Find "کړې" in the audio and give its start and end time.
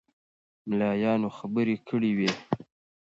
1.87-2.11